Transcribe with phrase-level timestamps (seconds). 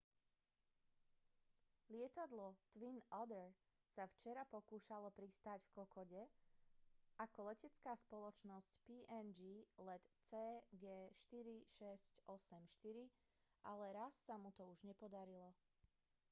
[1.95, 3.49] lietadlo twin otter
[3.93, 6.17] sa včera pokúšalo pristáť v kokode
[7.25, 9.41] ako letecká spoločnosť png
[9.87, 13.13] let cg4684
[13.71, 15.49] ale raz sa mu to už nepodarilo